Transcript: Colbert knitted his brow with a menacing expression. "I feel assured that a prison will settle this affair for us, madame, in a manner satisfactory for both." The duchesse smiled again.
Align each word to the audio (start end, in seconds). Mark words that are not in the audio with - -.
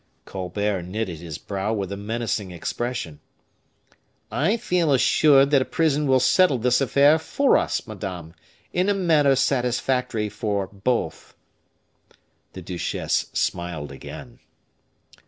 Colbert 0.25 0.81
knitted 0.81 1.19
his 1.19 1.37
brow 1.37 1.71
with 1.71 1.91
a 1.91 1.95
menacing 1.95 2.49
expression. 2.49 3.19
"I 4.31 4.57
feel 4.57 4.91
assured 4.91 5.51
that 5.51 5.61
a 5.61 5.65
prison 5.65 6.07
will 6.07 6.19
settle 6.19 6.57
this 6.57 6.81
affair 6.81 7.19
for 7.19 7.55
us, 7.55 7.85
madame, 7.85 8.33
in 8.73 8.89
a 8.89 8.95
manner 8.95 9.35
satisfactory 9.35 10.27
for 10.27 10.65
both." 10.65 11.35
The 12.53 12.63
duchesse 12.63 13.27
smiled 13.33 13.91
again. 13.91 14.39